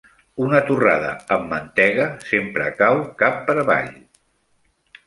[0.45, 3.95] Una torrada amb mantega sempre cau cap per avall.